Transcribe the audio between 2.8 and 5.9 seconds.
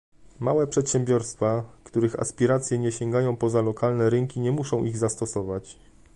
sięgają poza lokalne rynki nie muszą ich zastosować